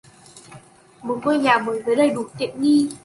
Một 1.01 1.19
ngôi 1.23 1.39
nhà 1.39 1.57
mới 1.57 1.81
với 1.81 1.95
đầy 1.95 2.09
đủ 2.09 2.23
tiện 2.37 2.61
nghi 2.61 2.89